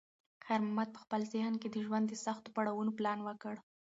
خیر 0.45 0.61
محمد 0.65 0.89
په 0.95 0.99
خپل 1.03 1.21
ذهن 1.33 1.53
کې 1.61 1.67
د 1.71 1.75
ژوند 1.85 2.05
د 2.09 2.13
سختو 2.25 2.53
پړاوونو 2.55 2.91
پلان 2.97 3.19
وکړ. 3.23 3.55